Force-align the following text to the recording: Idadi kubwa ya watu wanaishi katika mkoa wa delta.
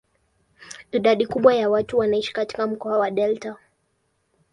Idadi 0.91 1.25
kubwa 1.27 1.55
ya 1.55 1.69
watu 1.69 1.97
wanaishi 1.97 2.33
katika 2.33 2.67
mkoa 2.67 2.97
wa 2.99 3.11
delta. 3.11 3.55